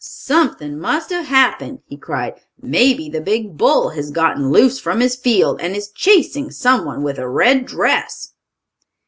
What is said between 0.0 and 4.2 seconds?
"Something must have happened!" he cried. "Maybe the big bull has